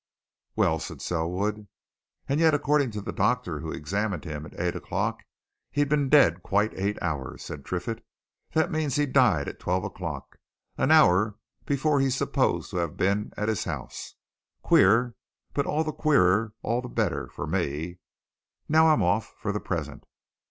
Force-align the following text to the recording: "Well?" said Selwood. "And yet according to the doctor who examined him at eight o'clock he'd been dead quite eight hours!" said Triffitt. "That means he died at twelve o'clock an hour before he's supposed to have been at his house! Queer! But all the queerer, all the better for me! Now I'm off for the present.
"Well?" 0.55 0.79
said 0.79 0.99
Selwood. 0.99 1.67
"And 2.27 2.39
yet 2.39 2.55
according 2.55 2.89
to 2.89 3.01
the 3.01 3.11
doctor 3.13 3.59
who 3.59 3.69
examined 3.71 4.25
him 4.25 4.47
at 4.47 4.59
eight 4.59 4.75
o'clock 4.75 5.21
he'd 5.69 5.89
been 5.89 6.09
dead 6.09 6.41
quite 6.41 6.73
eight 6.73 6.99
hours!" 7.03 7.43
said 7.43 7.63
Triffitt. 7.63 8.03
"That 8.55 8.71
means 8.71 8.95
he 8.95 9.05
died 9.05 9.47
at 9.47 9.59
twelve 9.59 9.83
o'clock 9.83 10.37
an 10.75 10.89
hour 10.89 11.37
before 11.67 11.99
he's 11.99 12.15
supposed 12.17 12.71
to 12.71 12.77
have 12.77 12.97
been 12.97 13.31
at 13.37 13.47
his 13.47 13.65
house! 13.65 14.15
Queer! 14.63 15.13
But 15.53 15.67
all 15.67 15.83
the 15.83 15.91
queerer, 15.93 16.53
all 16.63 16.81
the 16.81 16.89
better 16.89 17.27
for 17.27 17.45
me! 17.45 17.99
Now 18.67 18.87
I'm 18.87 19.03
off 19.03 19.35
for 19.37 19.51
the 19.51 19.59
present. 19.59 20.07